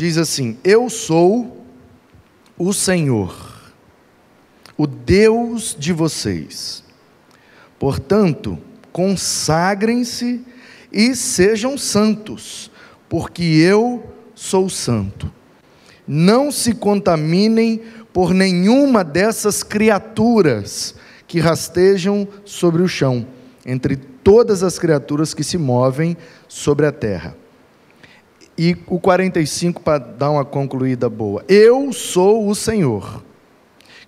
[0.00, 1.66] diz assim: Eu sou
[2.56, 3.36] o Senhor,
[4.74, 6.82] o Deus de vocês.
[7.78, 8.58] Portanto,
[8.92, 10.40] consagrem-se
[10.90, 12.70] e sejam santos,
[13.10, 15.30] porque eu sou santo.
[16.08, 20.94] Não se contaminem por nenhuma dessas criaturas
[21.26, 23.26] que rastejam sobre o chão,
[23.66, 26.16] entre todas as criaturas que se movem
[26.48, 27.36] sobre a terra.
[28.56, 31.44] E o 45 para dar uma concluída boa.
[31.48, 33.22] Eu sou o Senhor,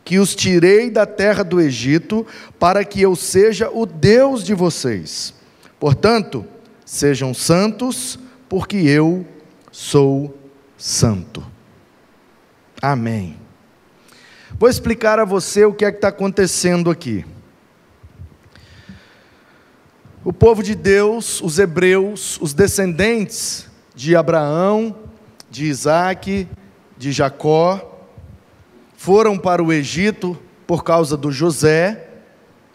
[0.05, 2.27] que os tirei da terra do Egito,
[2.59, 5.35] para que eu seja o Deus de vocês.
[5.81, 6.45] Portanto,
[6.85, 8.19] sejam santos,
[8.49, 9.27] porque eu
[9.71, 10.37] sou
[10.77, 11.45] santo.
[12.81, 13.37] Amém.
[14.59, 17.25] Vou explicar a você o que é que está acontecendo aqui.
[20.25, 24.97] O povo de Deus, os hebreus, os descendentes de Abraão,
[25.51, 26.49] de Isaac,
[26.97, 28.01] de Jacó,
[28.97, 32.09] foram para o Egito por causa do José.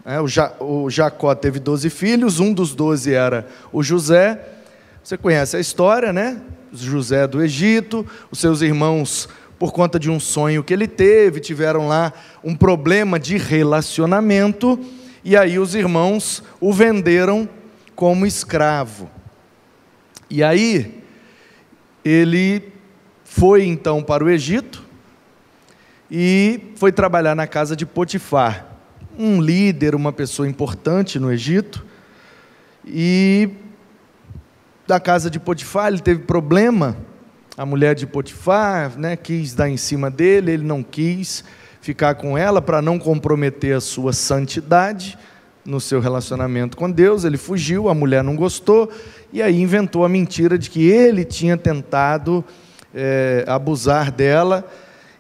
[0.05, 4.39] É, o, ja, o Jacó teve doze filhos, um dos doze era o José.
[5.03, 6.41] Você conhece a história, né?
[6.71, 11.87] José do Egito, os seus irmãos por conta de um sonho que ele teve, tiveram
[11.87, 14.79] lá um problema de relacionamento,
[15.23, 17.49] e aí os irmãos o venderam
[17.95, 19.09] como escravo.
[20.29, 20.96] E aí,
[22.08, 22.72] ele
[23.25, 24.81] foi então para o Egito
[26.09, 28.66] e foi trabalhar na casa de Potifar,
[29.19, 31.86] um líder, uma pessoa importante no Egito.
[32.86, 33.49] E
[34.88, 36.95] da casa de Potifar ele teve problema
[37.58, 41.44] a mulher de Potifar né, quis dar em cima dele, ele não quis
[41.81, 45.17] ficar com ela para não comprometer a sua santidade
[45.66, 47.25] no seu relacionamento com Deus.
[47.25, 48.89] Ele fugiu, a mulher não gostou
[49.31, 52.43] e aí inventou a mentira de que ele tinha tentado
[52.93, 54.67] é, abusar dela.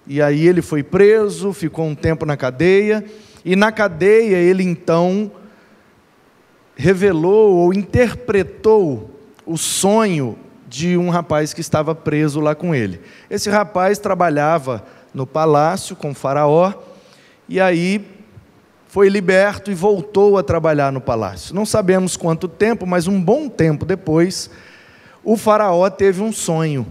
[0.05, 3.03] E aí ele foi preso, ficou um tempo na cadeia
[3.43, 5.31] e na cadeia ele então
[6.75, 9.09] revelou ou interpretou
[9.45, 13.01] o sonho de um rapaz que estava preso lá com ele.
[13.29, 16.73] Esse rapaz trabalhava no palácio com Faraó
[17.49, 18.05] e aí
[18.87, 21.53] foi liberto e voltou a trabalhar no palácio.
[21.53, 24.49] Não sabemos quanto tempo, mas um bom tempo depois,
[25.23, 26.87] o Faraó teve um sonho.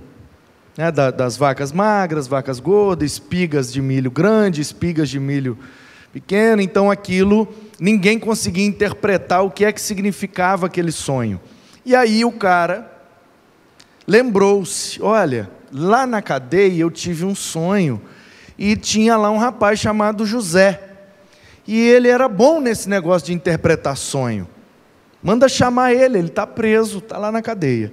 [0.76, 5.58] Né, das vacas magras, vacas gordas, espigas de milho grande, espigas de milho
[6.12, 6.60] pequeno.
[6.60, 7.48] Então aquilo,
[7.80, 11.40] ninguém conseguia interpretar o que é que significava aquele sonho.
[11.84, 12.92] E aí o cara
[14.06, 18.00] lembrou-se: olha, lá na cadeia eu tive um sonho
[18.58, 20.95] e tinha lá um rapaz chamado José.
[21.66, 24.46] E ele era bom nesse negócio de interpretar sonho.
[25.22, 27.92] Manda chamar ele, ele está preso, está lá na cadeia.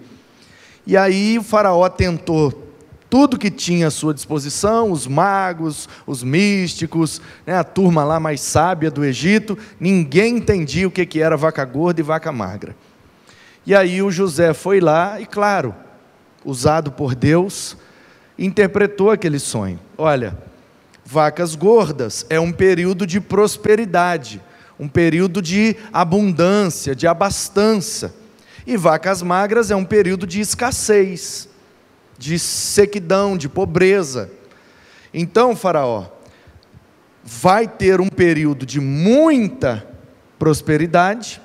[0.85, 2.63] E aí o faraó tentou
[3.09, 8.41] tudo que tinha à sua disposição, os magos, os místicos, né, a turma lá mais
[8.41, 12.75] sábia do Egito, ninguém entendia o que, que era vaca gorda e vaca magra.
[13.67, 15.75] E aí o José foi lá e, claro,
[16.43, 17.77] usado por Deus,
[18.37, 19.79] interpretou aquele sonho.
[19.95, 20.35] Olha,
[21.13, 24.41] vacas gordas é um período de prosperidade,
[24.79, 28.15] um período de abundância, de abastança.
[28.65, 31.47] E vacas magras é um período de escassez,
[32.17, 34.31] de sequidão, de pobreza.
[35.13, 36.07] Então, Faraó,
[37.23, 39.87] vai ter um período de muita
[40.39, 41.39] prosperidade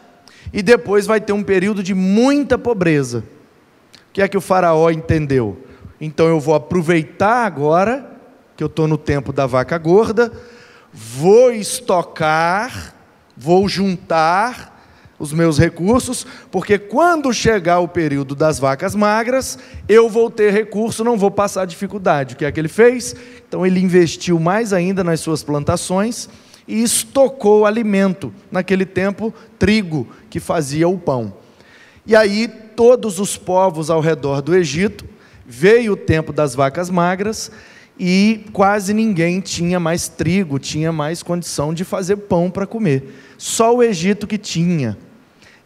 [0.53, 3.23] e depois vai ter um período de muita pobreza
[4.19, 5.57] que é que o Faraó entendeu?
[6.01, 8.18] Então eu vou aproveitar agora,
[8.59, 10.33] que eu estou no tempo da vaca gorda,
[10.93, 12.93] vou estocar,
[13.37, 14.77] vou juntar
[15.17, 21.05] os meus recursos, porque quando chegar o período das vacas magras, eu vou ter recurso,
[21.05, 22.35] não vou passar dificuldade.
[22.35, 23.15] O que é que ele fez?
[23.47, 26.29] Então ele investiu mais ainda nas suas plantações
[26.67, 31.33] e estocou alimento, naquele tempo, trigo, que fazia o pão.
[32.05, 35.05] E aí todos os povos ao redor do Egito,
[35.47, 37.53] veio o tempo das vacas magras
[37.99, 43.13] e quase ninguém tinha mais trigo, tinha mais condição de fazer pão para comer.
[43.37, 44.97] Só o Egito que tinha.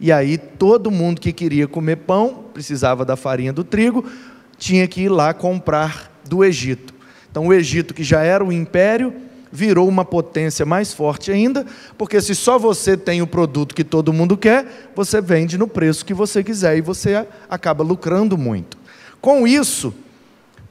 [0.01, 4.05] E aí todo mundo que queria comer pão, precisava da farinha do trigo,
[4.57, 6.95] tinha que ir lá comprar do Egito.
[7.31, 9.13] Então o Egito, que já era o império,
[9.53, 11.67] virou uma potência mais forte ainda,
[11.99, 16.07] porque se só você tem o produto que todo mundo quer, você vende no preço
[16.07, 18.79] que você quiser e você acaba lucrando muito.
[19.21, 19.95] Com isso,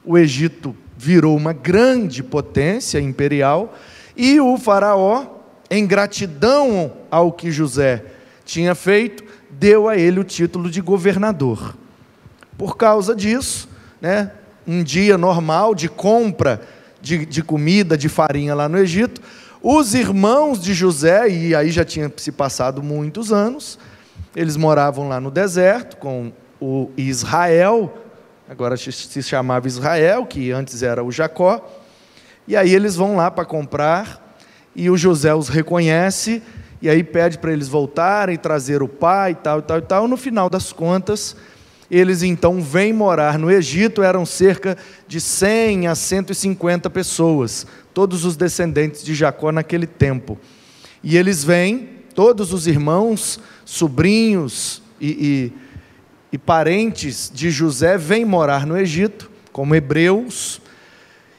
[0.04, 3.76] o Egito virou uma grande potência imperial
[4.16, 5.26] e o Faraó,
[5.68, 8.04] em gratidão ao que José
[8.44, 11.76] tinha feito, deu a ele o título de governador.
[12.56, 13.68] Por causa disso,
[14.00, 14.30] né,
[14.64, 16.60] um dia normal de compra
[17.00, 19.20] de, de comida, de farinha lá no Egito,
[19.60, 23.76] os irmãos de José, e aí já tinha se passado muitos anos,
[24.36, 27.92] eles moravam lá no deserto com o Israel,
[28.52, 31.66] agora se chamava Israel, que antes era o Jacó,
[32.46, 34.36] e aí eles vão lá para comprar,
[34.76, 36.42] e o José os reconhece,
[36.82, 40.06] e aí pede para eles voltarem, trazer o pai e tal e tal e tal.
[40.06, 41.34] No final das contas,
[41.90, 44.76] eles então vêm morar no Egito, eram cerca
[45.08, 50.38] de 100 a 150 pessoas, todos os descendentes de Jacó naquele tempo.
[51.02, 55.52] E eles vêm, todos os irmãos, sobrinhos e, e,
[56.32, 60.62] e parentes de José vêm morar no Egito, como hebreus,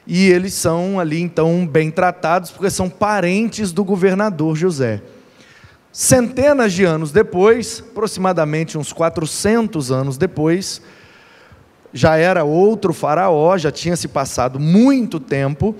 [0.06, 5.02] e eles são ali então bem tratados, porque são parentes do governador José.
[5.90, 10.80] Centenas de anos depois, aproximadamente uns 400 anos depois,
[11.92, 15.74] já era outro faraó, já tinha se passado muito tempo.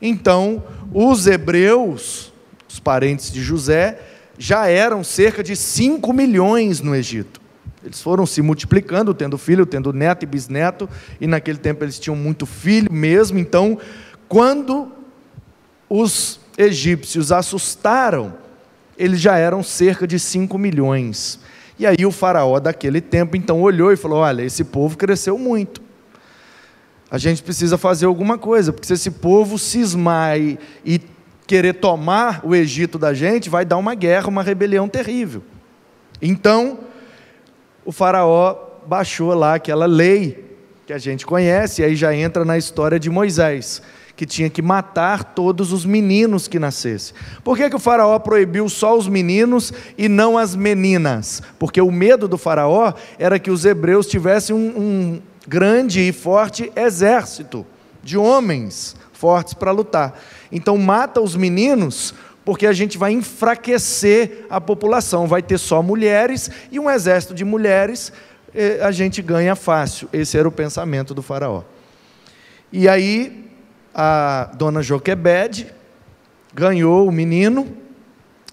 [0.00, 0.62] Então,
[0.92, 2.32] os hebreus,
[2.68, 4.00] os parentes de José,
[4.38, 7.40] já eram cerca de 5 milhões no Egito.
[7.84, 10.88] Eles foram se multiplicando, tendo filho, tendo neto e bisneto,
[11.20, 13.38] e naquele tempo eles tinham muito filho mesmo.
[13.38, 13.78] Então,
[14.28, 14.90] quando
[15.88, 18.34] os egípcios assustaram
[18.98, 21.38] eles já eram cerca de 5 milhões.
[21.78, 25.80] E aí o faraó daquele tempo então olhou e falou: Olha, esse povo cresceu muito.
[27.10, 31.00] A gente precisa fazer alguma coisa, porque se esse povo cismar e, e
[31.46, 35.42] querer tomar o Egito da gente, vai dar uma guerra, uma rebelião terrível.
[36.20, 36.80] Então,
[37.88, 38.54] o faraó
[38.86, 40.44] baixou lá aquela lei
[40.86, 43.80] que a gente conhece, e aí já entra na história de Moisés
[44.14, 47.14] que tinha que matar todos os meninos que nascessem.
[47.42, 51.42] Por que, que o faraó proibiu só os meninos e não as meninas?
[51.58, 56.70] Porque o medo do faraó era que os hebreus tivessem um, um grande e forte
[56.76, 57.64] exército
[58.02, 60.20] de homens fortes para lutar.
[60.52, 62.12] Então mata os meninos
[62.48, 67.44] porque a gente vai enfraquecer a população, vai ter só mulheres e um exército de
[67.44, 68.10] mulheres
[68.54, 70.08] eh, a gente ganha fácil.
[70.14, 71.62] Esse era o pensamento do faraó.
[72.72, 73.50] E aí
[73.94, 75.66] a dona Joquebede
[76.54, 77.68] ganhou o menino,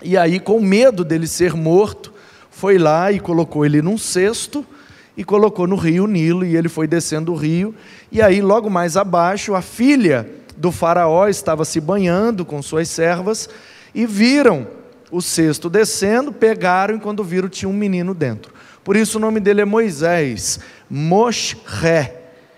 [0.02, 2.12] e aí, com medo dele ser morto,
[2.52, 4.66] foi lá e colocou ele num cesto
[5.16, 7.74] e colocou no rio Nilo, e ele foi descendo o rio,
[8.12, 13.48] e aí, logo mais abaixo, a filha do faraó estava se banhando com suas servas,
[13.96, 14.68] e viram
[15.10, 18.54] o cesto descendo, pegaram, e quando viram, tinha um menino dentro.
[18.84, 20.60] Por isso o nome dele é Moisés,
[20.90, 21.58] Moshe,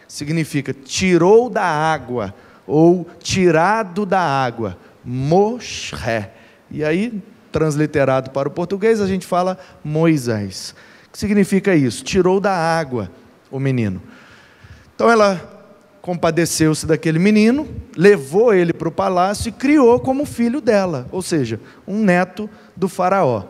[0.07, 2.33] significa tirou da água,
[2.65, 5.95] ou tirado da água, Moshe.
[6.71, 10.73] E aí, transliterado para o português, a gente fala Moisés.
[11.07, 12.03] O que significa isso?
[12.03, 13.11] Tirou da água
[13.51, 14.01] o menino.
[14.95, 15.56] Então ela
[16.07, 21.59] compadeceu-se daquele menino, levou ele para o palácio e criou como filho dela, ou seja,
[21.85, 23.43] um neto do faraó.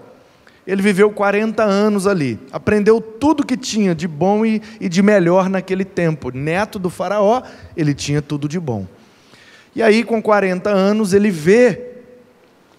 [0.65, 5.51] Ele viveu 40 anos ali, aprendeu tudo que tinha de bom e, e de melhor
[5.51, 6.31] naquele tempo.
[6.31, 7.43] Neto do faraó,
[7.75, 8.87] ele tinha tudo de bom.
[9.75, 11.99] E aí, com 40 anos, ele vê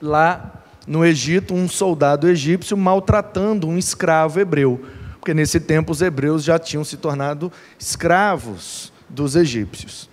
[0.02, 4.84] lá no Egito um soldado egípcio maltratando um escravo hebreu,
[5.20, 10.08] porque nesse tempo os hebreus já tinham se tornado escravos dos egípcios.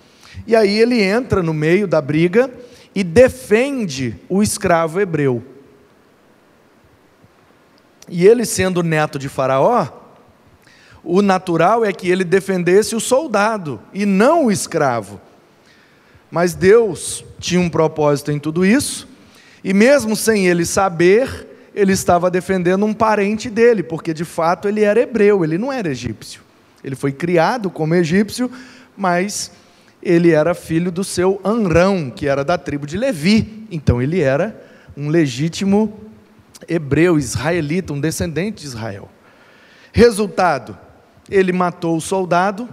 [0.45, 2.49] E aí ele entra no meio da briga
[2.93, 5.43] e defende o escravo hebreu.
[8.07, 9.87] E ele, sendo neto de Faraó,
[11.03, 15.19] o natural é que ele defendesse o soldado e não o escravo.
[16.31, 19.07] Mas Deus tinha um propósito em tudo isso,
[19.63, 24.81] e mesmo sem ele saber, ele estava defendendo um parente dele, porque de fato ele
[24.81, 26.41] era hebreu, ele não era egípcio.
[26.83, 28.49] Ele foi criado como egípcio,
[28.95, 29.51] mas
[30.01, 33.65] ele era filho do seu Anrão, que era da tribo de Levi.
[33.71, 34.63] Então ele era
[34.95, 35.99] um legítimo
[36.67, 39.09] hebreu, israelita, um descendente de Israel.
[39.91, 40.77] Resultado:
[41.29, 42.69] ele matou o soldado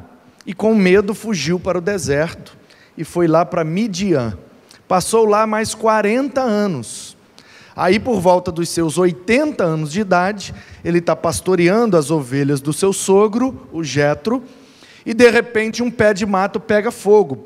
[0.47, 2.57] e, com medo, fugiu para o deserto
[2.97, 4.37] e foi lá para Midian.
[4.87, 7.17] Passou lá mais 40 anos.
[7.75, 12.73] Aí, por volta dos seus 80 anos de idade, ele está pastoreando as ovelhas do
[12.73, 14.43] seu sogro, o Jetro,
[15.05, 17.43] e de repente um pé de mato pega fogo.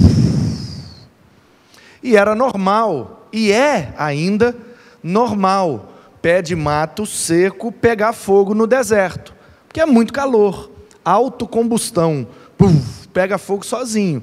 [2.02, 4.56] E era normal, e é ainda
[5.02, 9.34] normal, pé de mato seco pegar fogo no deserto,
[9.66, 10.70] porque é muito calor,
[11.04, 12.26] autocombustão,
[13.12, 14.22] pega fogo sozinho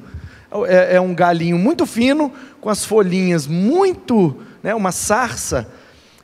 [0.68, 5.68] é, é um galinho muito fino, com as folhinhas muito, né, uma sarça,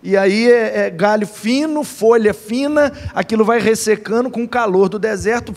[0.01, 5.00] e aí é, é, galho fino, folha fina, aquilo vai ressecando com o calor do
[5.00, 5.54] deserto,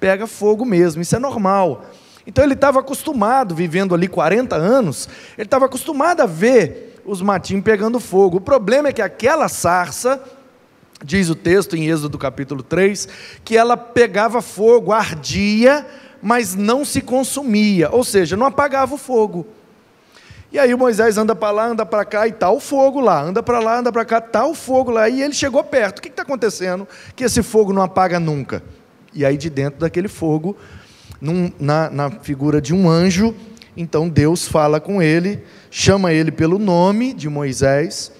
[0.00, 1.84] pega fogo mesmo, isso é normal.
[2.26, 7.62] Então ele estava acostumado, vivendo ali 40 anos, ele estava acostumado a ver os matinhos
[7.62, 8.38] pegando fogo.
[8.38, 10.20] O problema é que aquela sarça,
[11.04, 13.08] diz o texto em Êxodo capítulo 3,
[13.44, 15.86] que ela pegava fogo, ardia,
[16.22, 19.46] mas não se consumia, ou seja, não apagava o fogo.
[20.52, 23.42] E aí Moisés anda para lá, anda para cá e está o fogo lá, anda
[23.42, 25.98] para lá, anda para cá, está o fogo lá, e ele chegou perto.
[25.98, 28.62] O que está acontecendo que esse fogo não apaga nunca?
[29.12, 30.56] E aí de dentro daquele fogo,
[31.20, 33.34] num, na, na figura de um anjo,
[33.76, 38.12] então Deus fala com ele, chama ele pelo nome de Moisés,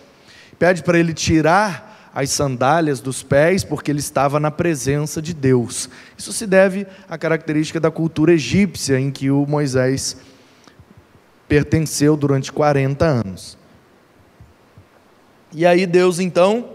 [0.59, 5.88] pede para ele tirar as sandálias dos pés, porque ele estava na presença de Deus.
[6.18, 10.16] Isso se deve à característica da cultura egípcia em que o Moisés
[11.49, 13.59] pertenceu durante 40 anos.
[15.52, 16.70] E aí Deus então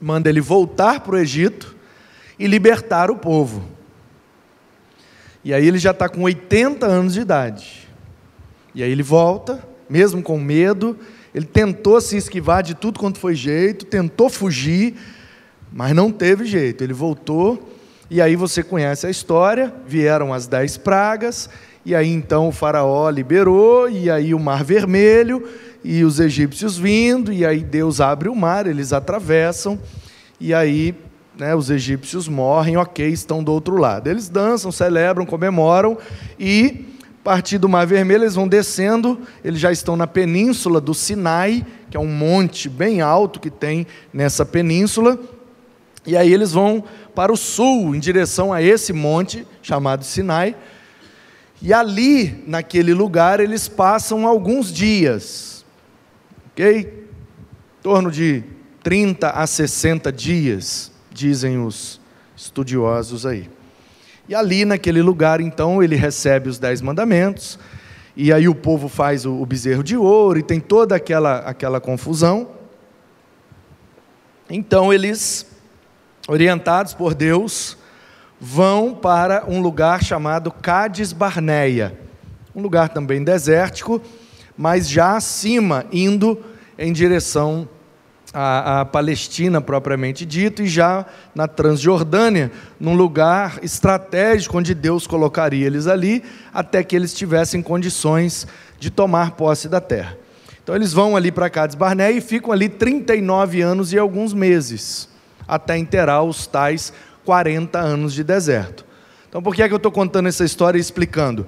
[0.00, 1.75] manda ele voltar para o Egito
[2.38, 3.62] e libertar o povo.
[5.44, 7.88] E aí ele já está com 80 anos de idade.
[8.74, 10.98] E aí ele volta, mesmo com medo,
[11.34, 14.94] ele tentou se esquivar de tudo quanto foi jeito, tentou fugir,
[15.72, 16.82] mas não teve jeito.
[16.82, 17.70] Ele voltou,
[18.10, 21.48] e aí você conhece a história: vieram as dez pragas,
[21.84, 25.48] e aí então o faraó liberou, e aí o mar vermelho,
[25.84, 29.78] e os egípcios vindo, e aí Deus abre o mar, eles atravessam,
[30.40, 30.94] e aí
[31.38, 34.08] né, os egípcios morrem, ok, estão do outro lado.
[34.08, 35.98] Eles dançam, celebram, comemoram,
[36.38, 36.86] e
[37.20, 41.66] a partir do Mar Vermelho eles vão descendo, eles já estão na península do Sinai,
[41.90, 45.18] que é um monte bem alto que tem nessa península,
[46.06, 50.56] e aí eles vão para o sul, em direção a esse monte chamado Sinai,
[51.60, 55.64] e ali, naquele lugar, eles passam alguns dias,
[56.52, 57.06] ok?
[57.78, 58.44] Em torno de
[58.82, 61.98] 30 a 60 dias, dizem os
[62.36, 63.48] estudiosos aí.
[64.28, 67.58] E ali, naquele lugar, então, ele recebe os dez mandamentos,
[68.14, 72.50] e aí o povo faz o, bezerro de ouro, e tem toda aquela, aquela confusão.
[74.50, 75.46] Então, eles,
[76.28, 77.78] orientados por Deus,
[78.38, 81.98] vão para um lugar chamado Cades Barneia,
[82.54, 84.02] um lugar também desértico,
[84.56, 86.42] mas já acima, indo
[86.78, 87.68] em direção
[88.38, 95.86] à, Palestina propriamente dito, e já na Transjordânia, num lugar estratégico onde Deus colocaria eles
[95.86, 98.46] ali, até que eles tivessem condições
[98.78, 100.18] de tomar posse da terra.
[100.62, 105.08] Então eles vão ali para Cades Barneia e ficam ali 39 anos e alguns meses,
[105.48, 106.92] até inteirar os tais
[107.24, 108.84] 40 anos de deserto.
[109.28, 111.46] Então, por que é que eu estou contando essa história e explicando?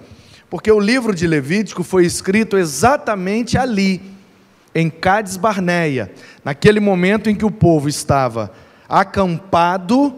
[0.48, 4.00] Porque o livro de Levítico foi escrito exatamente ali,
[4.74, 6.12] em Cades Barneia,
[6.48, 8.50] naquele momento em que o povo estava
[8.88, 10.14] acampado,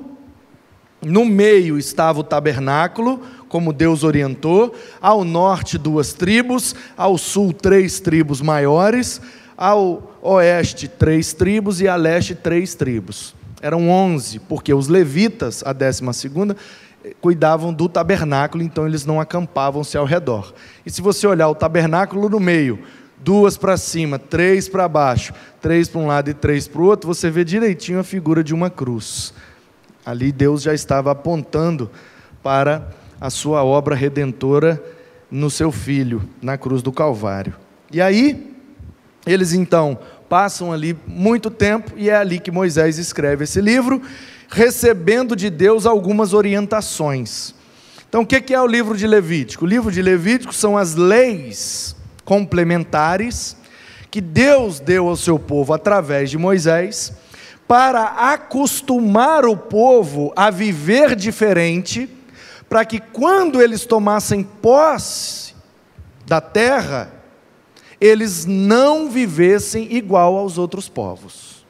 [1.02, 4.72] no meio estava o tabernáculo, como Deus orientou,
[5.02, 9.20] ao norte duas tribos, ao sul três tribos maiores,
[9.56, 15.72] ao oeste três tribos e a leste três tribos eram onze, porque os levitas, a
[15.72, 16.56] décima segunda,
[17.20, 20.54] cuidavam do tabernáculo, então eles não acampavam-se ao redor.
[20.87, 22.78] E se você olhar o tabernáculo no meio,
[23.23, 27.07] duas para cima, três para baixo, três para um lado e três para o outro,
[27.07, 29.33] você vê direitinho a figura de uma cruz.
[30.05, 31.91] Ali Deus já estava apontando
[32.43, 32.89] para
[33.21, 34.83] a sua obra redentora
[35.31, 37.55] no seu filho, na cruz do Calvário.
[37.93, 38.55] E aí,
[39.27, 39.99] eles então
[40.29, 44.00] passam ali muito tempo e é ali que Moisés escreve esse livro,
[44.49, 47.55] recebendo de Deus algumas orientações.
[48.09, 49.65] Então, o que é o livro de Levítico?
[49.65, 51.95] O livro de Levítico são as leis
[52.30, 53.56] complementares
[54.08, 57.12] que Deus deu ao seu povo através de Moisés,
[57.66, 62.08] para acostumar o povo a viver diferente,
[62.68, 65.56] para que quando eles tomassem posse
[66.25, 67.12] da terra,
[68.00, 71.66] eles não vivessem igual aos outros povos.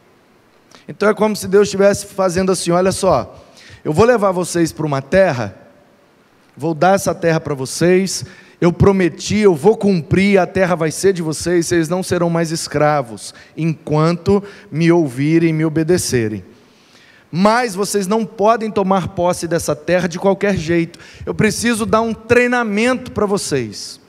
[0.87, 3.35] Então é como se Deus estivesse fazendo assim: olha só,
[3.83, 5.55] eu vou levar vocês para uma terra,
[6.55, 8.27] vou dar essa terra para vocês,
[8.61, 12.51] eu prometi, eu vou cumprir, a terra vai ser de vocês, vocês não serão mais
[12.51, 16.45] escravos, enquanto me ouvirem e me obedecerem.
[17.33, 20.99] Mas vocês não podem tomar posse dessa terra de qualquer jeito.
[21.25, 24.01] Eu preciso dar um treinamento para vocês.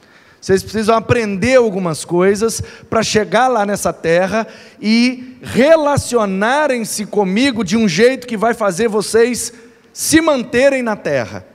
[0.41, 4.47] Vocês precisam aprender algumas coisas para chegar lá nessa terra
[4.81, 9.53] e relacionarem-se comigo de um jeito que vai fazer vocês
[9.93, 11.45] se manterem na terra.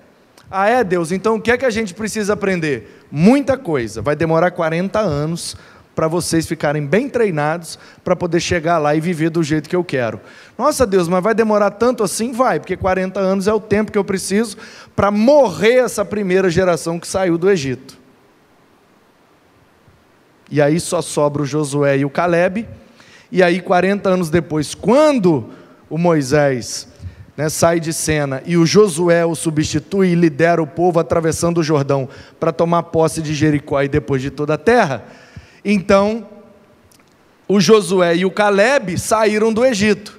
[0.58, 3.04] Ah, é, Deus, então o que é que a gente precisa aprender?
[3.10, 4.00] Muita coisa.
[4.00, 5.54] Vai demorar 40 anos
[5.94, 9.84] para vocês ficarem bem treinados para poder chegar lá e viver do jeito que eu
[9.84, 10.18] quero.
[10.56, 12.32] Nossa Deus, mas vai demorar tanto assim?
[12.32, 14.56] Vai, porque 40 anos é o tempo que eu preciso
[14.96, 17.98] para morrer essa primeira geração que saiu do Egito.
[20.50, 22.66] E aí só sobra o Josué e o Caleb.
[23.30, 25.50] E aí, 40 anos depois, quando
[25.90, 26.88] o Moisés
[27.36, 31.62] né, sai de cena e o Josué o substitui e lidera o povo atravessando o
[31.62, 32.08] Jordão
[32.40, 35.04] para tomar posse de Jericó e depois de toda a terra,
[35.64, 36.26] então
[37.48, 40.18] o Josué e o Caleb saíram do Egito.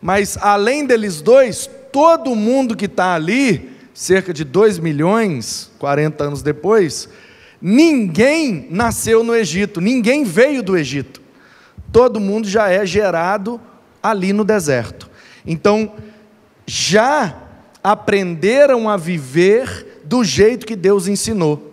[0.00, 6.42] Mas além deles dois, todo mundo que está ali, cerca de 2 milhões, 40 anos
[6.42, 7.08] depois,
[7.60, 11.20] ninguém nasceu no Egito, ninguém veio do Egito.
[11.90, 13.60] Todo mundo já é gerado
[14.02, 15.10] ali no deserto.
[15.46, 15.92] Então,
[16.68, 17.34] já
[17.82, 21.72] aprenderam a viver do jeito que Deus ensinou.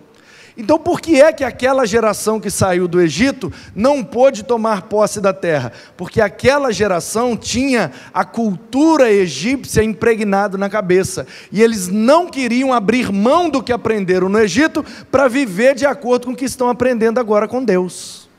[0.57, 5.19] Então, por que é que aquela geração que saiu do Egito não pôde tomar posse
[5.19, 5.73] da terra?
[5.97, 13.11] Porque aquela geração tinha a cultura egípcia impregnada na cabeça, e eles não queriam abrir
[13.11, 17.19] mão do que aprenderam no Egito para viver de acordo com o que estão aprendendo
[17.19, 18.29] agora com Deus.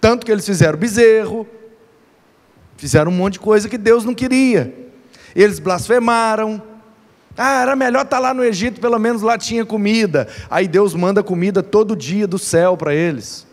[0.00, 1.48] Tanto que eles fizeram bezerro,
[2.76, 4.81] fizeram um monte de coisa que Deus não queria.
[5.34, 6.62] Eles blasfemaram.
[7.36, 10.28] Ah, era melhor estar tá lá no Egito, pelo menos lá tinha comida.
[10.50, 13.46] Aí Deus manda comida todo dia do céu para eles.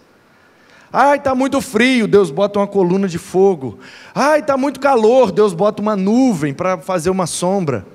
[0.92, 3.80] Ai, está muito frio, Deus bota uma coluna de fogo.
[4.14, 7.86] Ai, está muito calor, Deus bota uma nuvem para fazer uma sombra.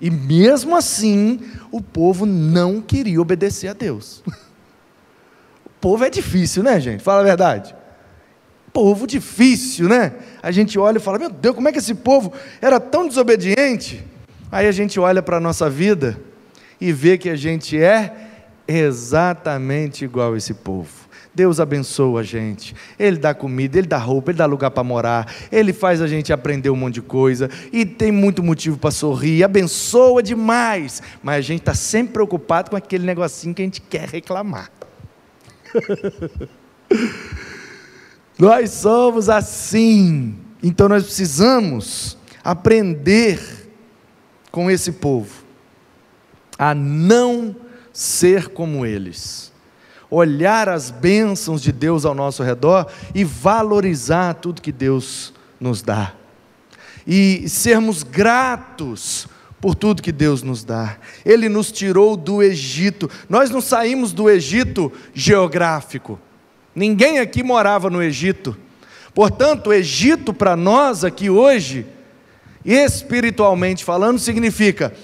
[0.00, 4.22] E mesmo assim, o povo não queria obedecer a Deus.
[5.64, 7.04] O povo é difícil, né, gente?
[7.04, 7.72] Fala a verdade
[8.72, 10.12] povo difícil, né?
[10.42, 14.04] A gente olha e fala: Meu Deus, como é que esse povo era tão desobediente?
[14.50, 16.18] Aí a gente olha para a nossa vida
[16.80, 18.12] e vê que a gente é
[18.66, 21.08] exatamente igual esse povo.
[21.34, 25.32] Deus abençoa a gente, Ele dá comida, Ele dá roupa, Ele dá lugar para morar,
[25.52, 29.44] Ele faz a gente aprender um monte de coisa, e tem muito motivo para sorrir,
[29.44, 34.08] abençoa demais, mas a gente está sempre preocupado com aquele negocinho que a gente quer
[34.08, 34.68] reclamar.
[38.38, 40.36] Nós somos assim.
[40.62, 43.68] Então nós precisamos aprender
[44.50, 45.42] com esse povo
[46.58, 47.54] a não
[47.92, 49.52] ser como eles.
[50.10, 56.14] Olhar as bênçãos de Deus ao nosso redor e valorizar tudo que Deus nos dá.
[57.06, 59.28] E sermos gratos
[59.60, 60.96] por tudo que Deus nos dá.
[61.24, 63.10] Ele nos tirou do Egito.
[63.28, 66.18] Nós não saímos do Egito geográfico.
[66.78, 68.56] Ninguém aqui morava no Egito.
[69.12, 71.84] Portanto, o Egito para nós aqui hoje,
[72.64, 74.94] espiritualmente falando, significa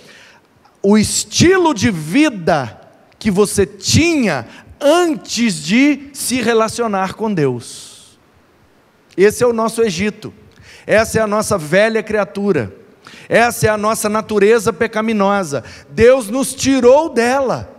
[0.81, 2.81] o estilo de vida
[3.19, 4.47] que você tinha
[4.81, 8.19] antes de se relacionar com Deus.
[9.17, 10.33] Esse é o nosso Egito.
[10.87, 12.73] Essa é a nossa velha criatura.
[13.29, 15.65] Essa é a nossa natureza pecaminosa.
[15.91, 17.74] Deus nos tirou dela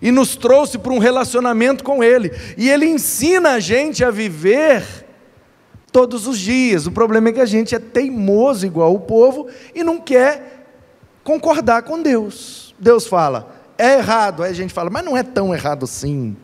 [0.00, 2.32] e nos trouxe para um relacionamento com Ele.
[2.56, 4.84] E Ele ensina a gente a viver
[5.92, 6.86] todos os dias.
[6.86, 10.66] O problema é que a gente é teimoso igual o povo e não quer
[11.24, 12.74] concordar com Deus.
[12.78, 14.42] Deus fala, é errado.
[14.42, 16.36] Aí a gente fala, mas não é tão errado assim.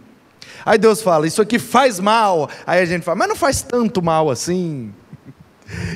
[0.64, 2.48] Aí Deus fala, isso aqui faz mal.
[2.66, 4.92] Aí a gente fala, mas não faz tanto mal assim.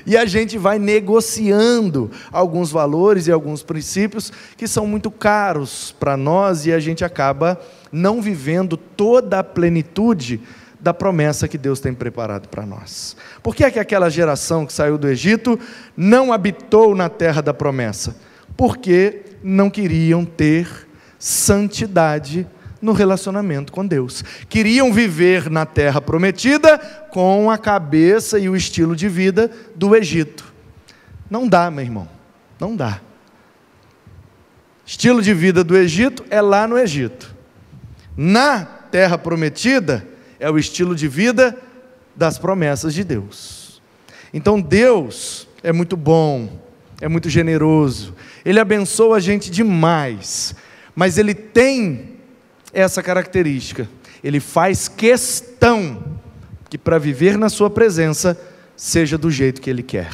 [0.07, 6.17] E a gente vai negociando alguns valores e alguns princípios que são muito caros para
[6.17, 7.61] nós e a gente acaba
[7.93, 10.41] não vivendo toda a plenitude
[10.81, 13.17] da promessa que Deus tem preparado para nós.
[13.43, 15.59] Por que é que aquela geração que saiu do Egito
[15.97, 18.17] não habitou na terra da promessa?
[18.57, 20.69] Porque não queriam ter
[21.19, 22.47] santidade
[22.81, 24.23] no relacionamento com Deus.
[24.49, 26.79] Queriam viver na terra prometida
[27.11, 30.53] com a cabeça e o estilo de vida do Egito.
[31.31, 32.09] Não dá, meu irmão,
[32.59, 33.01] não dá.
[34.87, 37.35] Estilo de vida do Egito é lá no Egito.
[38.17, 40.07] Na terra prometida
[40.41, 41.57] é o estilo de vida
[42.17, 43.83] das promessas de Deus.
[44.33, 46.61] Então Deus é muito bom,
[47.01, 48.15] é muito generoso,
[48.45, 50.55] Ele abençoa a gente demais,
[50.95, 52.18] mas Ele tem
[52.73, 53.89] essa característica.
[54.23, 56.19] Ele faz questão
[56.69, 58.39] que para viver na Sua presença
[58.77, 60.13] seja do jeito que Ele quer.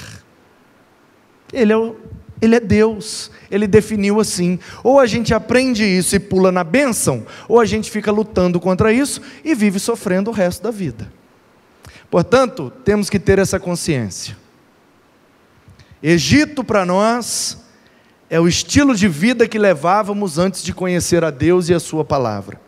[1.53, 1.97] Ele é, o,
[2.41, 4.59] ele é Deus, Ele definiu assim.
[4.83, 8.93] Ou a gente aprende isso e pula na bênção, ou a gente fica lutando contra
[8.93, 11.13] isso e vive sofrendo o resto da vida.
[12.11, 14.37] Portanto, temos que ter essa consciência.
[16.03, 17.64] Egito para nós
[18.29, 22.05] é o estilo de vida que levávamos antes de conhecer a Deus e a Sua
[22.05, 22.61] palavra.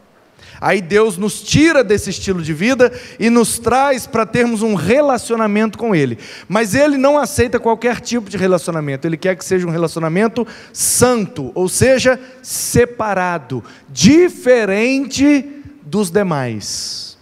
[0.61, 5.77] Aí Deus nos tira desse estilo de vida e nos traz para termos um relacionamento
[5.77, 6.19] com Ele.
[6.49, 11.53] Mas Ele não aceita qualquer tipo de relacionamento, Ele quer que seja um relacionamento santo,
[11.55, 15.45] ou seja, separado, diferente
[15.83, 17.19] dos demais.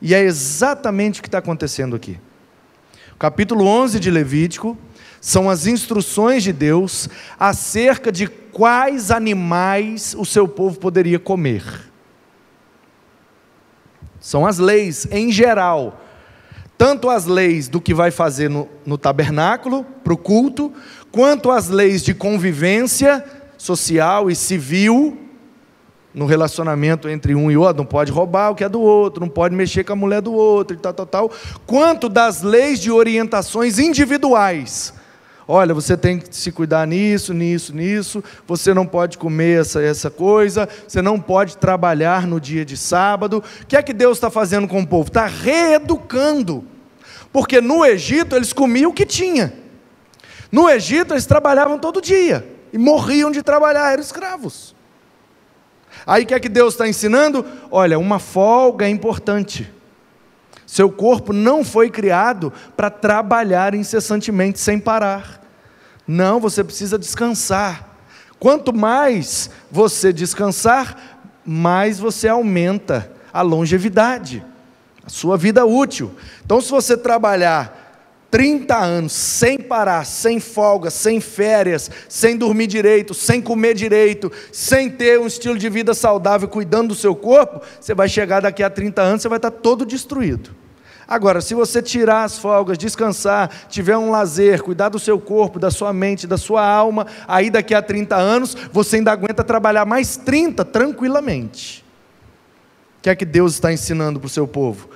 [0.00, 2.18] E é exatamente o que está acontecendo aqui.
[3.14, 4.78] O capítulo 11 de Levítico
[5.20, 11.62] são as instruções de Deus acerca de quais animais o seu povo poderia comer.
[14.18, 16.00] São as leis em geral.
[16.76, 20.72] Tanto as leis do que vai fazer no, no tabernáculo, para o culto,
[21.12, 23.22] quanto as leis de convivência
[23.58, 25.18] social e civil,
[26.14, 29.28] no relacionamento entre um e outro, não pode roubar o que é do outro, não
[29.28, 31.30] pode mexer com a mulher do outro, e tal, tal, tal,
[31.66, 34.94] quanto das leis de orientações individuais
[35.52, 38.22] Olha, você tem que se cuidar nisso, nisso, nisso.
[38.46, 40.68] Você não pode comer essa, essa coisa.
[40.86, 43.42] Você não pode trabalhar no dia de sábado.
[43.62, 45.08] O que é que Deus está fazendo com o povo?
[45.08, 46.64] Está reeducando.
[47.32, 49.52] Porque no Egito eles comiam o que tinha.
[50.52, 52.46] No Egito eles trabalhavam todo dia.
[52.72, 54.72] E morriam de trabalhar, eram escravos.
[56.06, 57.44] Aí o que é que Deus está ensinando?
[57.72, 59.68] Olha, uma folga é importante.
[60.64, 65.39] Seu corpo não foi criado para trabalhar incessantemente sem parar.
[66.12, 67.88] Não, você precisa descansar.
[68.40, 74.44] Quanto mais você descansar, mais você aumenta a longevidade,
[75.06, 76.10] a sua vida útil.
[76.44, 83.14] Então, se você trabalhar 30 anos sem parar, sem folga, sem férias, sem dormir direito,
[83.14, 87.94] sem comer direito, sem ter um estilo de vida saudável, cuidando do seu corpo, você
[87.94, 90.59] vai chegar daqui a 30 anos, você vai estar todo destruído.
[91.10, 95.68] Agora, se você tirar as folgas, descansar, tiver um lazer, cuidar do seu corpo, da
[95.68, 100.16] sua mente, da sua alma, aí daqui a 30 anos, você ainda aguenta trabalhar mais
[100.16, 101.84] 30 tranquilamente.
[102.98, 104.88] O que é que Deus está ensinando para o seu povo?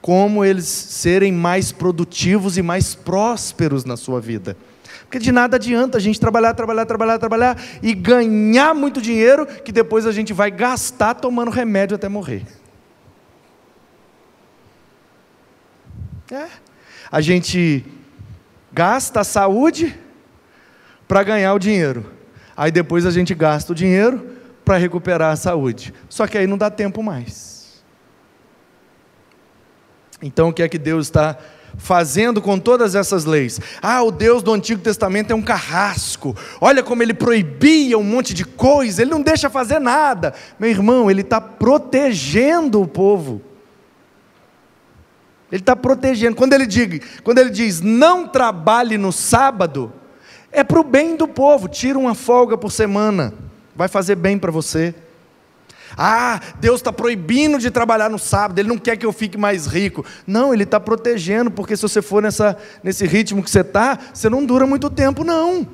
[0.00, 4.56] Como eles serem mais produtivos e mais prósperos na sua vida.
[5.02, 9.70] Porque de nada adianta a gente trabalhar, trabalhar, trabalhar, trabalhar e ganhar muito dinheiro que
[9.70, 12.42] depois a gente vai gastar tomando remédio até morrer.
[16.30, 16.46] É.
[17.10, 17.84] A gente
[18.72, 19.98] gasta a saúde
[21.08, 22.06] para ganhar o dinheiro.
[22.56, 25.92] Aí depois a gente gasta o dinheiro para recuperar a saúde.
[26.08, 27.82] Só que aí não dá tempo mais.
[30.22, 31.36] Então o que é que Deus está
[31.76, 33.58] fazendo com todas essas leis?
[33.82, 36.36] Ah, o Deus do Antigo Testamento é um carrasco.
[36.60, 40.32] Olha como ele proibia um monte de coisa, ele não deixa fazer nada.
[40.58, 43.49] Meu irmão, ele está protegendo o povo.
[45.50, 46.36] Ele está protegendo.
[46.36, 49.92] Quando ele, diz, quando ele diz não trabalhe no sábado,
[50.52, 51.68] é para o bem do povo.
[51.68, 53.34] Tira uma folga por semana.
[53.74, 54.94] Vai fazer bem para você.
[55.96, 59.66] Ah, Deus está proibindo de trabalhar no sábado, Ele não quer que eu fique mais
[59.66, 60.04] rico.
[60.26, 64.28] Não, Ele está protegendo, porque se você for nessa, nesse ritmo que você está, você
[64.28, 65.66] não dura muito tempo, não.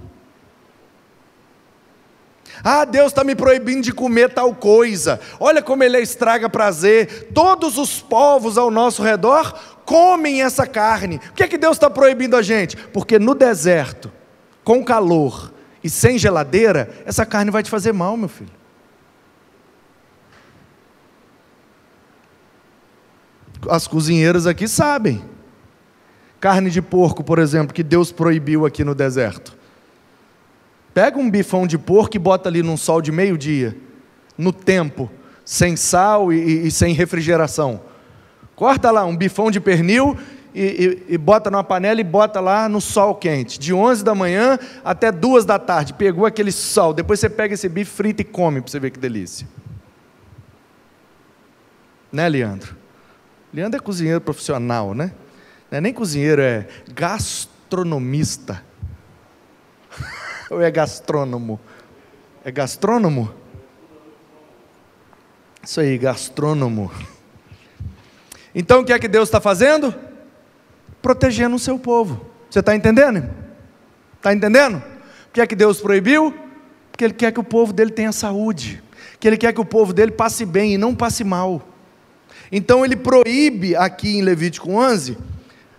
[2.63, 5.21] Ah, Deus está me proibindo de comer tal coisa.
[5.39, 7.31] Olha como Ele estraga prazer.
[7.35, 11.19] Todos os povos ao nosso redor comem essa carne.
[11.19, 12.77] Por que, é que Deus está proibindo a gente?
[12.77, 14.13] Porque no deserto,
[14.65, 18.51] com calor e sem geladeira, essa carne vai te fazer mal, meu filho.
[23.69, 25.25] As cozinheiras aqui sabem.
[26.41, 29.56] Carne de porco, por exemplo, que Deus proibiu aqui no deserto.
[30.97, 33.77] Pega um bifão de porco e bota ali num sol de meio-dia,
[34.39, 35.11] no tempo,
[35.45, 37.83] sem sal e, e, sem refrigeração.
[38.55, 40.17] Corta lá um bifão de pernil
[40.55, 40.63] e,
[41.09, 44.59] e, e, bota numa panela e bota lá no sol quente, de 11 da manhã
[44.83, 45.93] até 2 da tarde.
[45.93, 48.99] Pegou aquele sol, depois você pega esse bife frito e come para você ver que
[48.99, 49.47] delícia.
[52.11, 52.75] Né, Leandro?
[53.53, 55.13] Leandro é cozinheiro profissional, né?
[55.71, 58.65] É nem cozinheiro, é gastronomista.
[60.51, 61.59] Ou é gastrônomo?
[62.45, 63.33] É gastrônomo?
[65.63, 66.91] Isso aí, gastrônomo.
[68.55, 69.95] Então o que é que Deus está fazendo?
[71.03, 72.25] Protegendo o seu povo.
[72.49, 73.29] Você está entendendo?
[74.17, 74.77] Está entendendo?
[75.29, 76.33] O que é que Deus proibiu?
[76.91, 78.83] Porque Ele quer que o povo dele tenha saúde.
[79.19, 81.61] Que Ele quer que o povo dele passe bem e não passe mal.
[82.51, 85.19] Então Ele proíbe aqui em Levítico 11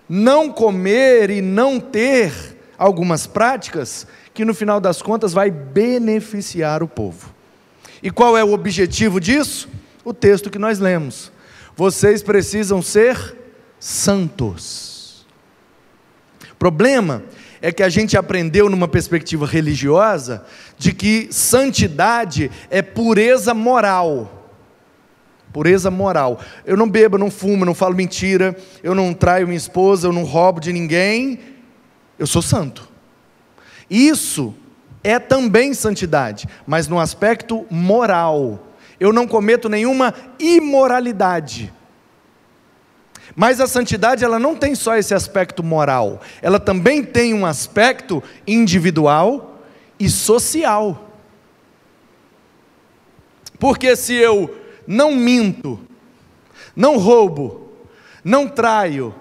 [0.10, 2.32] não comer e não ter
[2.78, 7.34] algumas práticas que no final das contas vai beneficiar o povo.
[8.04, 9.68] E qual é o objetivo disso?
[10.06, 11.32] O texto que nós lemos.
[11.76, 13.36] Vocês precisam ser
[13.80, 15.26] santos.
[16.52, 17.24] O problema
[17.64, 20.46] é que a gente aprendeu numa perspectiva religiosa
[20.78, 24.54] de que santidade é pureza moral.
[25.52, 26.40] Pureza moral.
[26.64, 30.08] Eu não bebo, eu não fumo, eu não falo mentira, eu não traio minha esposa,
[30.08, 31.40] eu não roubo de ninguém.
[32.20, 32.97] Eu sou santo.
[33.90, 34.54] Isso
[35.04, 38.68] é também santidade, mas no aspecto moral.
[39.00, 41.74] Eu não cometo nenhuma imoralidade.
[43.36, 48.24] Mas a santidade ela não tem só esse aspecto moral, ela também tem um aspecto
[48.48, 49.62] individual
[50.00, 51.12] e social.
[53.60, 54.56] Porque se eu
[54.88, 55.80] não minto,
[56.76, 57.72] não roubo,
[58.24, 59.14] não traio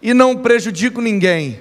[0.00, 1.60] e não prejudico ninguém,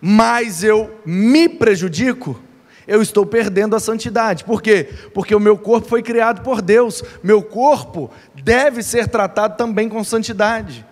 [0.00, 2.40] mas eu me prejudico,
[2.88, 4.44] eu estou perdendo a santidade.
[4.44, 4.88] Por quê?
[5.12, 7.04] Porque o meu corpo foi criado por Deus.
[7.22, 8.10] Meu corpo
[8.42, 10.86] deve ser tratado também com santidade.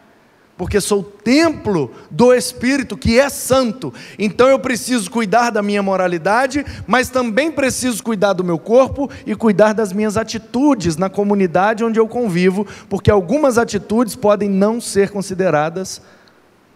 [0.58, 3.92] Porque sou templo do Espírito que é santo.
[4.18, 9.34] Então eu preciso cuidar da minha moralidade, mas também preciso cuidar do meu corpo e
[9.34, 15.10] cuidar das minhas atitudes na comunidade onde eu convivo, porque algumas atitudes podem não ser
[15.10, 16.00] consideradas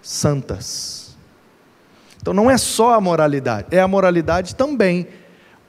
[0.02, 0.99] santas.
[2.20, 5.06] Então não é só a moralidade, é a moralidade também,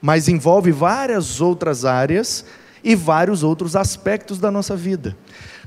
[0.02, 2.46] mas envolve várias outras áreas
[2.84, 5.16] e vários outros aspectos da nossa vida.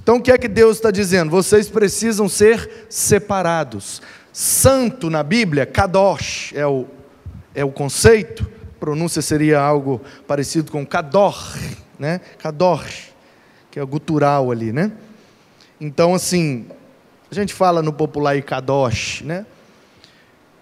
[0.02, 1.30] Então o que é que Deus está dizendo?
[1.30, 4.02] Vocês precisam ser separados.
[4.32, 6.86] Santo na Bíblia, kadosh é o,
[7.54, 8.46] é o conceito,
[8.78, 11.56] pronúncia seria algo parecido com kador,
[11.98, 12.20] né?
[12.38, 12.84] Kador,
[13.70, 14.92] que é o gutural ali, né?
[15.80, 16.66] Então assim,
[17.30, 19.46] a gente fala no popular kadosh, né?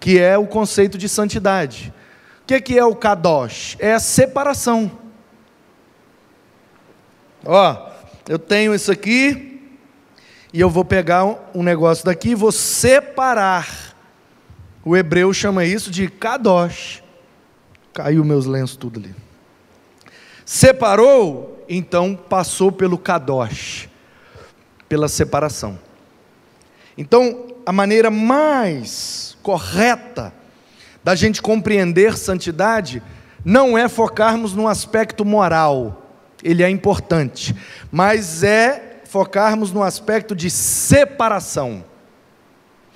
[0.03, 1.93] Que é o conceito de santidade.
[2.41, 3.77] O que é o kadosh?
[3.79, 4.91] É a separação.
[7.45, 7.89] Ó,
[8.27, 9.61] eu tenho isso aqui,
[10.51, 11.23] e eu vou pegar
[11.55, 13.95] um negócio daqui e vou separar.
[14.83, 17.01] O hebreu chama isso de kadosh.
[17.93, 19.15] Caiu meus lenços tudo ali.
[20.43, 23.87] Separou, então passou pelo kadosh,
[24.89, 25.79] pela separação.
[26.97, 30.33] Então, a maneira mais correta
[31.03, 33.01] da gente compreender santidade
[33.43, 36.03] não é focarmos no aspecto moral,
[36.43, 37.55] ele é importante,
[37.91, 41.83] mas é focarmos no aspecto de separação.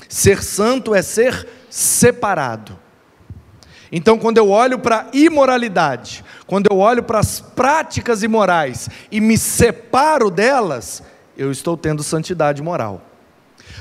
[0.07, 2.79] Ser santo é ser separado.
[3.91, 9.21] Então, quando eu olho para a imoralidade, quando eu olho para as práticas imorais e
[9.21, 11.03] me separo delas,
[11.37, 13.01] eu estou tendo santidade moral.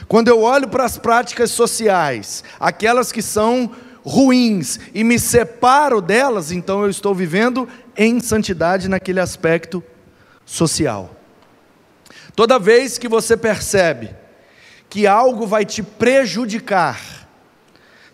[0.08, 3.70] Quando eu olho para as práticas sociais, aquelas que são
[4.04, 9.82] ruins, e me separo delas, então eu estou vivendo em santidade naquele aspecto
[10.44, 11.10] social.
[12.36, 14.10] Toda vez que você percebe
[14.88, 17.28] que algo vai te prejudicar,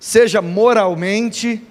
[0.01, 1.63] seja moralmente,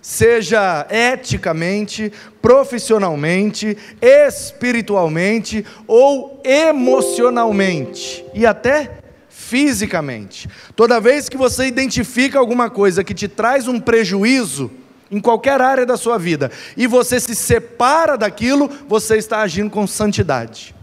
[0.00, 9.05] seja eticamente, profissionalmente, espiritualmente ou emocionalmente, e até
[9.48, 10.48] fisicamente.
[10.74, 14.70] Toda vez que você identifica alguma coisa que te traz um prejuízo,
[15.08, 19.86] em qualquer área da sua vida, e você se separa daquilo, você está agindo com
[19.86, 20.74] santidade.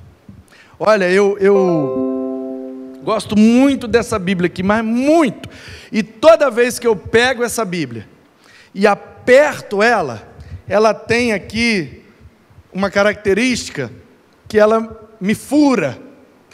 [0.80, 5.50] Olha, eu, eu gosto muito dessa Bíblia aqui, mas muito.
[5.92, 8.08] E toda vez que eu pego essa Bíblia
[8.74, 10.26] e aperto ela,
[10.70, 12.02] ela tem aqui
[12.72, 13.92] uma característica
[14.48, 15.98] que ela me fura,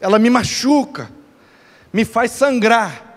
[0.02, 1.19] ela me machuca
[1.92, 3.10] me faz sangrar.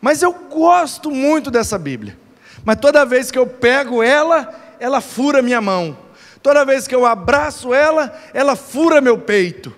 [0.00, 2.18] Mas eu gosto muito dessa Bíblia.
[2.64, 5.96] Mas toda vez que eu pego ela, ela fura minha mão.
[6.42, 9.74] Toda vez que eu abraço ela, ela fura meu peito.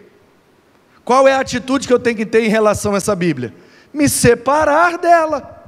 [1.04, 3.52] Qual é a atitude que eu tenho que ter em relação a essa Bíblia?
[3.92, 5.60] Me separar dela.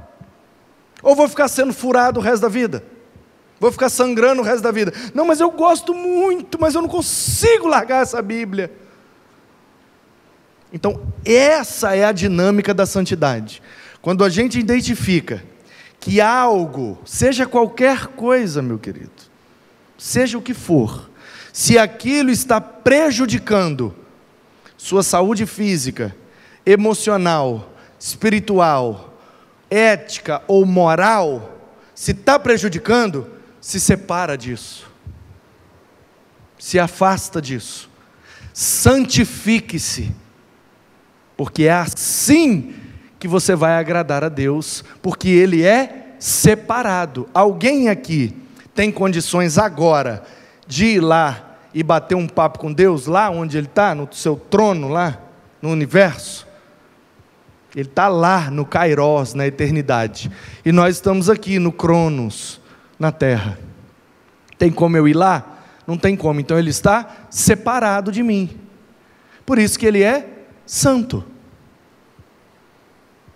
[1.03, 2.83] Ou vou ficar sendo furado o resto da vida?
[3.59, 4.93] Vou ficar sangrando o resto da vida?
[5.13, 8.71] Não, mas eu gosto muito, mas eu não consigo largar essa Bíblia.
[10.71, 13.61] Então, essa é a dinâmica da santidade.
[14.01, 15.43] Quando a gente identifica
[15.99, 19.11] que algo, seja qualquer coisa, meu querido,
[19.97, 21.09] seja o que for,
[21.51, 23.95] se aquilo está prejudicando
[24.77, 26.15] sua saúde física,
[26.65, 29.17] emocional, espiritual,
[29.69, 31.57] ética ou moral,
[31.95, 33.27] se está prejudicando,
[33.59, 34.85] se separa disso,
[36.59, 37.89] se afasta disso,
[38.53, 40.13] santifique-se
[41.37, 42.73] porque é assim
[43.19, 47.27] que você vai agradar a Deus, porque Ele é separado.
[47.33, 48.35] Alguém aqui
[48.73, 50.23] tem condições agora
[50.67, 54.35] de ir lá e bater um papo com Deus, lá onde Ele está, no seu
[54.35, 55.19] trono, lá
[55.61, 56.45] no universo?
[57.75, 60.31] Ele está lá no Kairos, na eternidade.
[60.63, 62.61] E nós estamos aqui no Cronos,
[62.97, 63.59] na terra.
[64.57, 65.43] Tem como eu ir lá?
[65.85, 66.39] Não tem como.
[66.39, 68.49] Então ele está separado de mim.
[69.45, 70.34] Por isso que ele é
[70.65, 71.23] santo.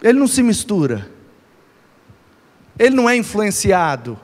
[0.02, 1.10] Ele não se mistura.
[2.78, 4.20] Ele não é influenciado.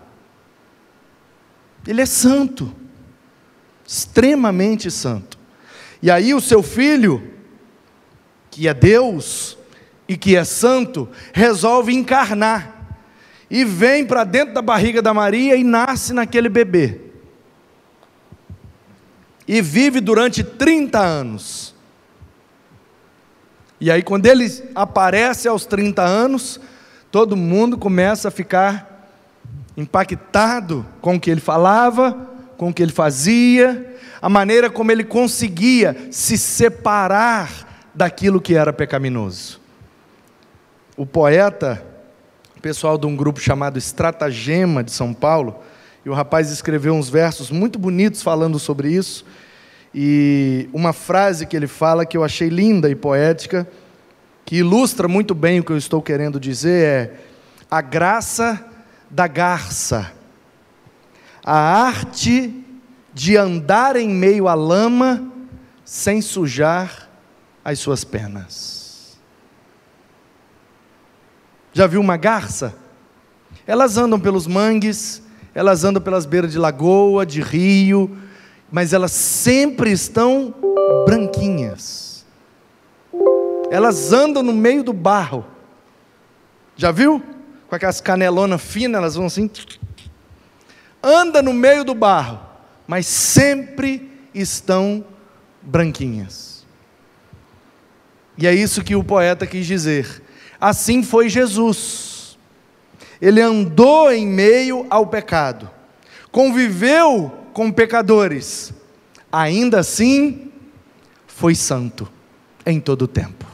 [1.85, 2.73] Ele é santo.
[3.85, 5.37] Extremamente santo.
[6.01, 7.31] E aí o seu filho,
[8.49, 9.57] que é Deus
[10.07, 12.73] e que é santo, resolve encarnar.
[13.49, 17.01] E vem para dentro da barriga da Maria e nasce naquele bebê.
[19.47, 21.74] E vive durante 30 anos.
[23.79, 26.59] E aí, quando ele aparece aos 30 anos,
[27.11, 29.09] todo mundo começa a ficar
[29.75, 35.03] impactado com o que ele falava, com o que ele fazia, a maneira como ele
[35.03, 39.59] conseguia se separar daquilo que era pecaminoso.
[40.95, 41.85] O poeta,
[42.61, 45.59] pessoal de um grupo chamado Estratagema de São Paulo,
[46.05, 49.25] e o rapaz escreveu uns versos muito bonitos falando sobre isso.
[49.97, 53.65] E uma frase que ele fala que eu achei linda e poética,
[54.43, 57.13] que ilustra muito bem o que eu estou querendo dizer é:
[57.71, 58.61] a graça
[59.09, 60.11] da garça,
[61.41, 62.61] a arte
[63.13, 65.31] de andar em meio à lama
[65.85, 67.09] sem sujar
[67.63, 69.17] as suas penas.
[71.71, 72.75] Já viu uma garça?
[73.65, 75.21] Elas andam pelos mangues,
[75.53, 78.24] elas andam pelas beiras de lagoa, de rio,
[78.71, 80.53] mas elas sempre estão
[81.05, 82.25] branquinhas.
[83.71, 85.45] Elas andam no meio do barro.
[86.75, 87.23] Já viu?
[87.67, 89.49] Com aquelas canelonas finas, elas vão assim.
[91.01, 92.39] Anda no meio do barro,
[92.87, 95.05] mas sempre estão
[95.61, 96.65] branquinhas.
[98.37, 100.21] E é isso que o poeta quis dizer.
[100.59, 102.37] Assim foi Jesus.
[103.21, 105.69] Ele andou em meio ao pecado,
[106.31, 108.73] conviveu com pecadores,
[109.31, 110.51] ainda assim
[111.25, 112.05] foi santo
[112.65, 113.45] em todo o tempo.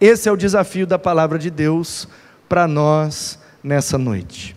[0.00, 2.08] Esse é o desafio da palavra de Deus
[2.48, 4.56] para nós nessa noite.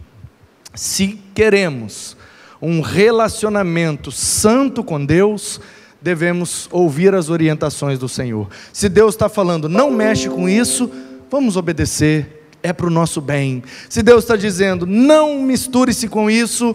[0.74, 2.16] Se queremos
[2.62, 5.60] um relacionamento santo com Deus,
[6.02, 8.48] devemos ouvir as orientações do Senhor.
[8.72, 10.90] Se Deus está falando, não mexe com isso,
[11.30, 13.62] vamos obedecer, é para o nosso bem.
[13.90, 16.74] Se Deus está dizendo, não misture-se com isso,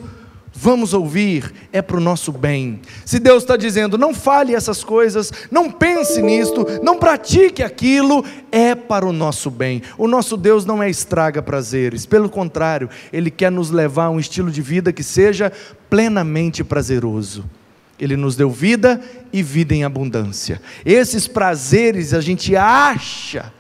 [0.53, 2.81] Vamos ouvir, é para o nosso bem.
[3.05, 8.75] Se Deus está dizendo, não fale essas coisas, não pense nisto, não pratique aquilo, é
[8.75, 9.81] para o nosso bem.
[9.97, 14.19] O nosso Deus não é estraga prazeres, pelo contrário, Ele quer nos levar a um
[14.19, 15.53] estilo de vida que seja
[15.89, 17.45] plenamente prazeroso.
[17.99, 19.01] Ele nos deu vida
[19.33, 20.61] e vida em abundância.
[20.85, 23.53] Esses prazeres a gente acha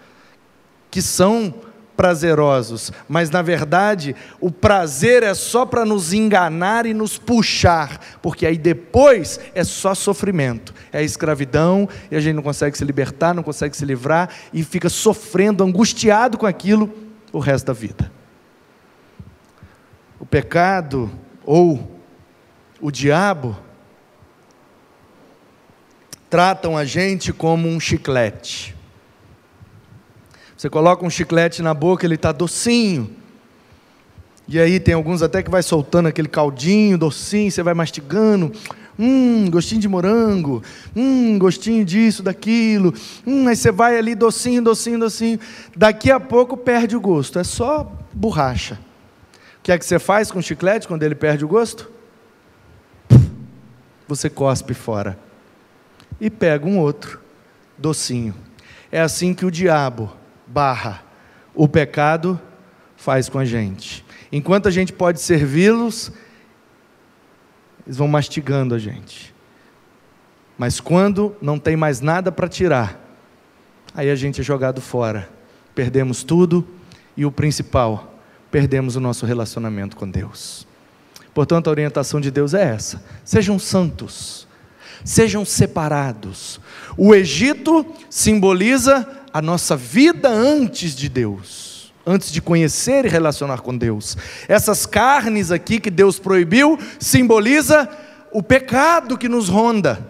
[0.91, 1.55] que são
[2.01, 8.47] prazerosos, mas na verdade o prazer é só para nos enganar e nos puxar, porque
[8.47, 13.43] aí depois é só sofrimento, é escravidão e a gente não consegue se libertar, não
[13.43, 16.91] consegue se livrar e fica sofrendo, angustiado com aquilo
[17.35, 18.11] o resto da vida.
[20.19, 21.11] O pecado
[21.45, 22.01] ou
[22.81, 23.59] o diabo
[26.31, 28.80] tratam a gente como um chiclete.
[30.61, 33.11] Você coloca um chiclete na boca, ele está docinho.
[34.47, 38.53] E aí tem alguns até que vai soltando aquele caldinho docinho, você vai mastigando.
[38.99, 40.63] Hum, gostinho de morango.
[40.95, 42.93] Hum, gostinho disso, daquilo.
[43.27, 45.41] Hum, aí você vai ali docinho, docinho, docinho.
[45.75, 47.39] Daqui a pouco perde o gosto.
[47.39, 48.79] É só borracha.
[49.61, 51.91] O que é que você faz com o chiclete quando ele perde o gosto?
[54.07, 55.19] Você cospe fora.
[56.21, 57.19] E pega um outro,
[57.79, 58.35] docinho.
[58.93, 60.20] É assim que o diabo
[60.51, 61.11] barra
[61.55, 62.41] o pecado
[62.97, 64.05] faz com a gente.
[64.31, 66.13] Enquanto a gente pode servi-los,
[67.87, 69.35] eles vão mastigando a gente.
[70.57, 73.01] Mas quando não tem mais nada para tirar,
[73.95, 75.29] aí a gente é jogado fora.
[75.75, 76.67] Perdemos tudo
[77.17, 80.67] e o principal, perdemos o nosso relacionamento com Deus.
[81.33, 84.47] Portanto, a orientação de Deus é essa: sejam santos,
[85.05, 86.61] sejam separados.
[86.97, 93.77] O Egito simboliza a nossa vida antes de Deus, antes de conhecer e relacionar com
[93.77, 94.17] Deus.
[94.49, 97.89] Essas carnes aqui que Deus proibiu simboliza
[98.33, 100.07] o pecado que nos ronda,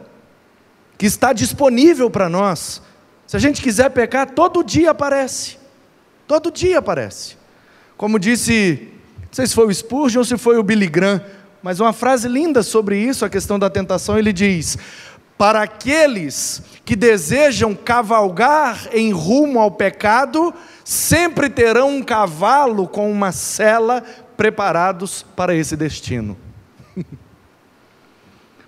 [0.98, 2.82] que está disponível para nós.
[3.26, 5.56] Se a gente quiser pecar, todo dia aparece.
[6.26, 7.36] Todo dia aparece.
[7.96, 11.22] Como disse, não sei se foi o Spurgeon ou se foi o Billy Graham,
[11.62, 14.78] mas uma frase linda sobre isso, a questão da tentação, ele diz:
[15.40, 20.52] para aqueles que desejam cavalgar em rumo ao pecado,
[20.84, 24.02] sempre terão um cavalo com uma sela
[24.36, 26.36] preparados para esse destino.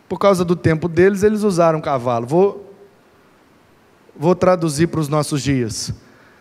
[0.08, 2.26] Por causa do tempo deles, eles usaram cavalo.
[2.26, 2.74] Vou
[4.16, 5.92] Vou traduzir para os nossos dias.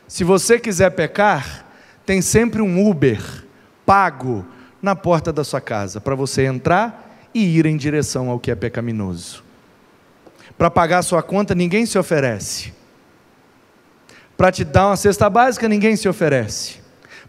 [0.07, 1.65] Se você quiser pecar,
[2.05, 3.45] tem sempre um Uber
[3.85, 4.45] pago
[4.81, 8.55] na porta da sua casa para você entrar e ir em direção ao que é
[8.55, 9.50] pecaminoso.
[10.61, 12.71] Para pagar sua conta, ninguém se oferece.
[14.37, 16.77] Para te dar uma cesta básica, ninguém se oferece.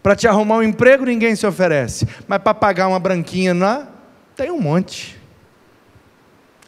[0.03, 2.07] Para te arrumar um emprego, ninguém se oferece.
[2.27, 3.91] Mas para pagar uma branquinha lá,
[4.35, 5.19] tem um monte.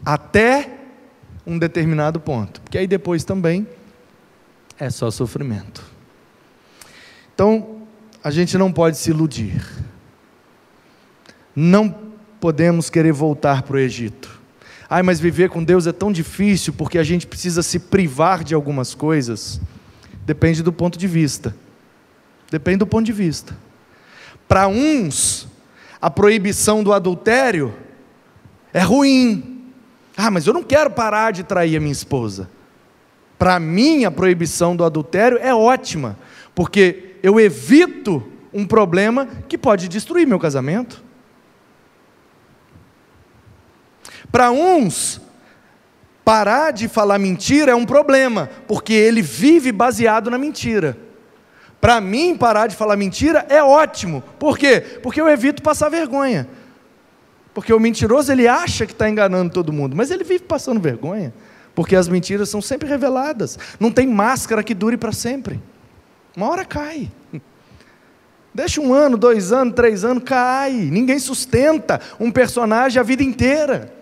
[0.03, 0.71] Até
[1.45, 2.59] um determinado ponto.
[2.61, 3.67] Porque aí depois também
[4.79, 5.83] é só sofrimento.
[7.35, 7.83] Então,
[8.23, 9.63] a gente não pode se iludir.
[11.55, 11.91] Não
[12.41, 14.34] podemos querer voltar para o Egito.
[14.89, 18.53] Ai, mas viver com Deus é tão difícil porque a gente precisa se privar de
[18.53, 19.59] algumas coisas.
[20.25, 21.55] Depende do ponto de vista.
[22.51, 23.57] Depende do ponto de vista.
[24.47, 25.47] Para uns,
[25.99, 27.73] a proibição do adultério
[28.73, 29.71] é ruim.
[30.15, 32.49] Ah, mas eu não quero parar de trair a minha esposa.
[33.37, 36.17] Para mim, a proibição do adultério é ótima,
[36.53, 38.23] porque eu evito
[38.53, 41.03] um problema que pode destruir meu casamento.
[44.31, 45.21] Para uns,
[46.23, 50.97] parar de falar mentira é um problema, porque ele vive baseado na mentira.
[51.79, 54.23] Para mim, parar de falar mentira é ótimo.
[54.39, 54.81] Por quê?
[55.03, 56.47] Porque eu evito passar vergonha.
[57.53, 61.33] Porque o mentiroso ele acha que está enganando todo mundo, mas ele vive passando vergonha.
[61.75, 63.59] Porque as mentiras são sempre reveladas.
[63.79, 65.61] Não tem máscara que dure para sempre.
[66.35, 67.11] Uma hora cai.
[68.53, 70.71] Deixa um ano, dois anos, três anos, cai.
[70.71, 73.93] Ninguém sustenta um personagem a vida inteira.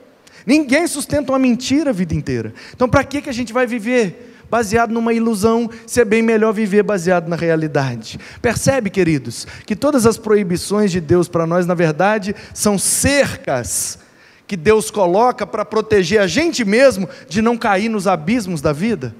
[0.46, 2.54] Ninguém sustenta uma mentira a vida inteira.
[2.74, 6.54] Então, para que, que a gente vai viver baseado numa ilusão, se é bem melhor
[6.54, 8.20] viver baseado na realidade?
[8.42, 14.00] Percebe, queridos, que todas as proibições de Deus para nós, na verdade, são cercas
[14.46, 19.16] que Deus coloca para proteger a gente mesmo de não cair nos abismos da vida?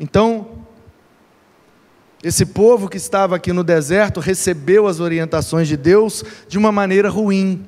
[0.00, 0.64] Então,
[2.22, 7.08] esse povo que estava aqui no deserto recebeu as orientações de Deus de uma maneira
[7.08, 7.66] ruim.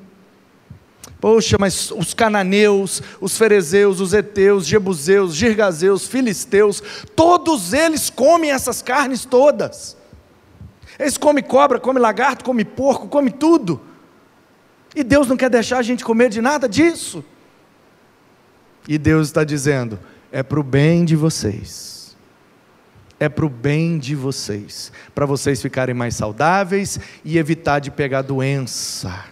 [1.21, 6.81] Poxa, mas os cananeus, os ferezeus, os heteus, jebuseus, girgazeus, filisteus,
[7.15, 9.95] todos eles comem essas carnes todas.
[10.97, 13.79] Eles comem cobra, comem lagarto, comem porco, comem tudo.
[14.95, 17.23] E Deus não quer deixar a gente comer de nada disso.
[18.87, 19.99] E Deus está dizendo:
[20.31, 22.17] é para o bem de vocês.
[23.19, 24.91] É para o bem de vocês.
[25.13, 29.23] Para vocês ficarem mais saudáveis e evitar de pegar doença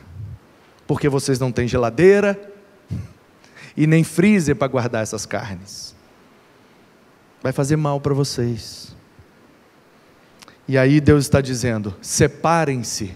[0.90, 2.52] porque vocês não têm geladeira
[3.78, 5.94] e nem freezer para guardar essas carnes.
[7.44, 8.96] Vai fazer mal para vocês.
[10.68, 13.14] E aí Deus está dizendo: separem-se.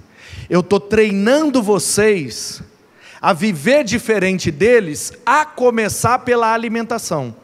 [0.47, 2.61] Eu estou treinando vocês
[3.19, 7.36] a viver diferente deles, a começar pela alimentação.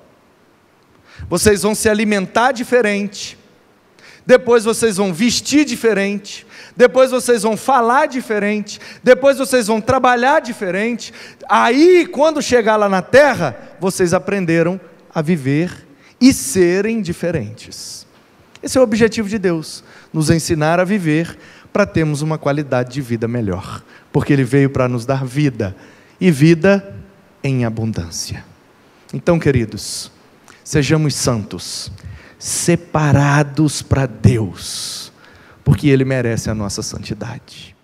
[1.28, 3.36] Vocês vão se alimentar diferente,
[4.30, 6.46] depois vocês vão vestir diferente,
[6.78, 11.12] depois vocês vão falar diferente, depois vocês vão trabalhar diferente.
[11.50, 14.80] Aí, quando chegar lá na terra, vocês aprenderam
[15.12, 15.88] a viver
[16.22, 18.06] e serem diferentes.
[18.62, 21.36] Esse é o objetivo de Deus, nos ensinar a viver
[21.74, 25.76] para termos uma qualidade de vida melhor, porque Ele veio para nos dar vida
[26.22, 26.96] e vida
[27.44, 28.46] em abundância.
[29.12, 30.12] Então, queridos,
[30.64, 31.92] sejamos santos,
[32.40, 35.12] separados para Deus,
[35.64, 37.76] porque Ele merece a nossa santidade.